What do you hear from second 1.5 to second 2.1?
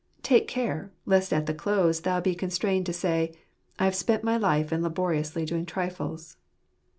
close